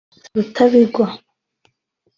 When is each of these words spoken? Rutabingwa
Rutabingwa 0.35 1.05